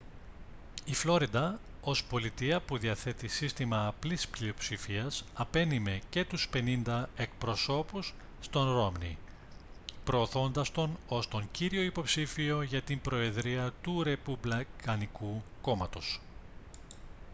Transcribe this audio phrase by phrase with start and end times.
[0.85, 8.73] η φλόριντα ως πολιτεία που διαθέτει σύστημα απλής πλειοψηφίας απένειμε και τους πενήντα εκπροσώπους στον
[8.73, 9.17] ρόμνι
[10.03, 16.19] προωθώντας τον ως τον κύριο υποψήφιο για την προεδρία του ρεπουμπλικανικού κόμματος